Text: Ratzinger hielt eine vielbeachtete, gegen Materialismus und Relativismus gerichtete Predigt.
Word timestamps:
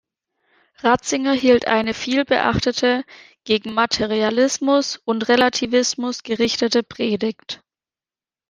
Ratzinger 0.79 1.33
hielt 1.33 1.67
eine 1.67 1.93
vielbeachtete, 1.93 3.03
gegen 3.43 3.75
Materialismus 3.75 4.97
und 5.05 5.27
Relativismus 5.29 6.23
gerichtete 6.23 6.81
Predigt. 6.81 7.61